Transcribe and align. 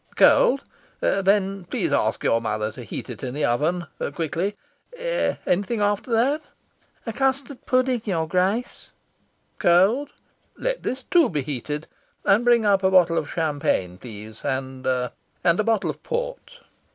"Cold? 0.15 0.63
Then 0.99 1.65
please 1.65 1.93
ask 1.93 2.23
your 2.23 2.41
mother 2.41 2.71
to 2.71 2.83
heat 2.83 3.07
it 3.07 3.21
in 3.21 3.35
the 3.35 3.45
oven 3.45 3.85
quickly. 4.15 4.55
Anything 4.97 5.79
after 5.79 6.09
that?" 6.11 6.41
"A 7.05 7.13
custard 7.13 7.67
pudding, 7.67 8.01
your 8.05 8.27
Grace." 8.27 8.89
"Cold? 9.59 10.09
Let 10.57 10.81
this, 10.81 11.03
too, 11.03 11.29
be 11.29 11.43
heated. 11.43 11.85
And 12.25 12.43
bring 12.43 12.65
up 12.65 12.81
a 12.81 12.89
bottle 12.89 13.19
of 13.19 13.29
champagne, 13.29 13.99
please; 13.99 14.43
and 14.43 14.87
and 14.87 15.59
a 15.59 15.63
bottle 15.63 15.91
of 15.91 16.01
port." 16.01 16.61